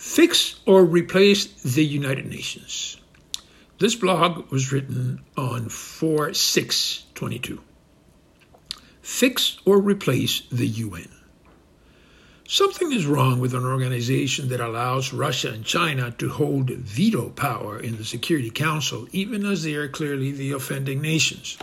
[0.00, 2.96] Fix or replace the United Nations.
[3.78, 7.60] This blog was written on 4 6 22.
[9.02, 11.10] Fix or replace the UN.
[12.48, 17.78] Something is wrong with an organization that allows Russia and China to hold veto power
[17.78, 21.58] in the Security Council, even as they are clearly the offending nations.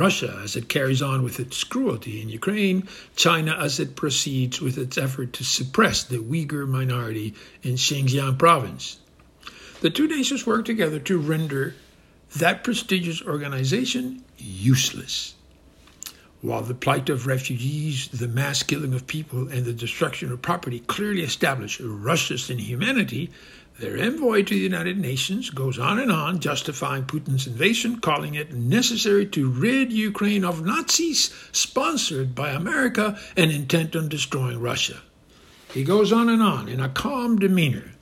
[0.00, 4.78] Russia as it carries on with its cruelty in Ukraine, China as it proceeds with
[4.78, 8.98] its effort to suppress the Uyghur minority in Xinjiang province.
[9.82, 11.74] The two nations work together to render
[12.36, 15.34] that prestigious organization useless.
[16.40, 20.80] While the plight of refugees, the mass killing of people, and the destruction of property
[20.80, 23.30] clearly establish Russia's inhumanity,
[23.80, 28.52] their envoy to the United Nations goes on and on, justifying Putin's invasion, calling it
[28.52, 35.00] necessary to rid Ukraine of Nazis sponsored by America and intent on destroying Russia.
[35.72, 37.92] He goes on and on in a calm demeanor,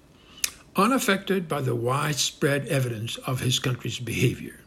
[0.75, 4.59] unaffected by the widespread evidence of his country's behavior.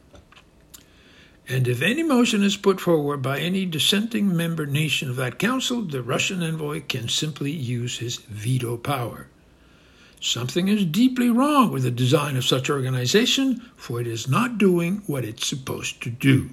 [1.49, 5.81] And if any motion is put forward by any dissenting member nation of that council,
[5.81, 9.27] the Russian envoy can simply use his veto power.
[10.23, 15.01] Something is deeply wrong with the design of such organization, for it is not doing
[15.07, 16.51] what it's supposed to do.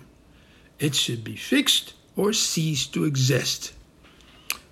[0.78, 3.74] It should be fixed or cease to exist.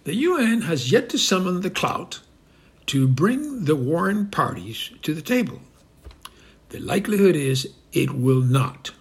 [0.04, 2.20] The UN has yet to summon the clout
[2.86, 5.60] to bring the warring parties to the table.
[6.70, 8.92] The likelihood is it will not.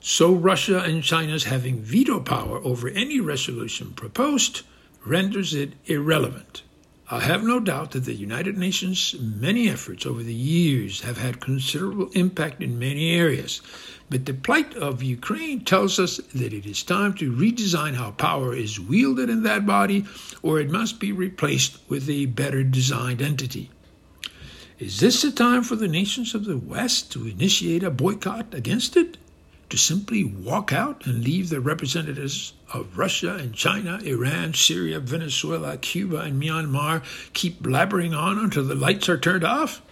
[0.00, 4.62] So Russia and China's having veto power over any resolution proposed
[5.04, 6.62] renders it irrelevant.
[7.10, 11.38] I have no doubt that the United Nations' many efforts over the years have had
[11.38, 13.60] considerable impact in many areas,
[14.08, 18.54] but the plight of Ukraine tells us that it is time to redesign how power
[18.54, 20.06] is wielded in that body,
[20.40, 23.70] or it must be replaced with a better designed entity.
[24.78, 28.96] Is this the time for the nations of the West to initiate a boycott against
[28.96, 29.18] it?
[29.70, 35.76] To simply walk out and leave the representatives of Russia and China, Iran, Syria, Venezuela,
[35.76, 37.02] Cuba, and Myanmar
[37.32, 39.82] keep blabbering on until the lights are turned off?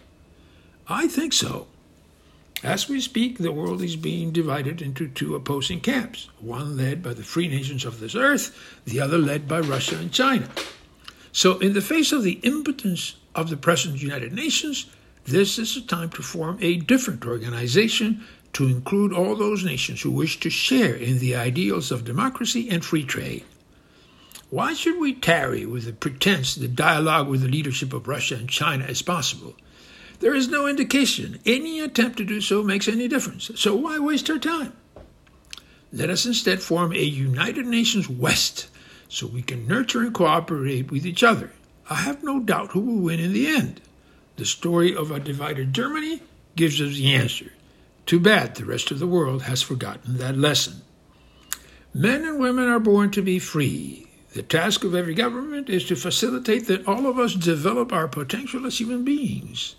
[0.88, 1.66] I think so.
[2.62, 7.12] As we speak, the world is being divided into two opposing camps, one led by
[7.12, 10.48] the free nations of this earth, the other led by Russia and China.
[11.32, 14.86] So, in the face of the impotence of the present United Nations,
[15.24, 20.10] this is a time to form a different organization to include all those nations who
[20.10, 23.44] wish to share in the ideals of democracy and free trade.
[24.50, 28.48] Why should we tarry with the pretense that dialogue with the leadership of Russia and
[28.48, 29.56] China is possible?
[30.20, 34.28] There is no indication any attempt to do so makes any difference, so why waste
[34.28, 34.74] our time?
[35.90, 38.68] Let us instead form a United Nations West
[39.08, 41.52] so we can nurture and cooperate with each other.
[41.90, 43.80] I have no doubt who will win in the end.
[44.36, 46.22] The story of a divided Germany
[46.56, 47.52] gives us the answer.
[48.06, 50.82] Too bad the rest of the world has forgotten that lesson.
[51.94, 54.06] Men and women are born to be free.
[54.34, 58.66] The task of every government is to facilitate that all of us develop our potential
[58.66, 59.76] as human beings.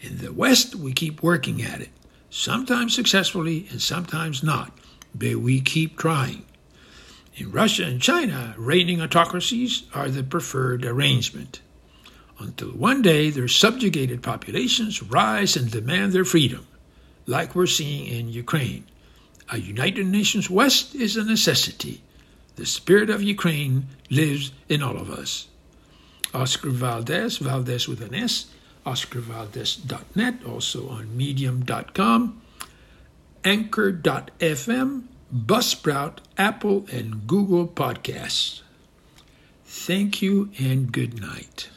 [0.00, 1.90] In the West, we keep working at it,
[2.30, 4.72] sometimes successfully and sometimes not,
[5.14, 6.44] but we keep trying.
[7.34, 11.60] In Russia and China, reigning autocracies are the preferred arrangement.
[12.38, 16.66] Until one day their subjugated populations rise and demand their freedom
[17.30, 18.84] like we're seeing in Ukraine.
[19.52, 22.02] A United Nations West is a necessity.
[22.56, 25.46] The spirit of Ukraine lives in all of us.
[26.34, 28.46] Oscar Valdez, Valdez with an S,
[28.84, 32.42] oscarvaldez.net, also on medium.com,
[33.44, 35.02] anchor.fm,
[35.50, 38.62] Buzzsprout, Apple, and Google Podcasts.
[39.64, 41.70] Thank you and good night.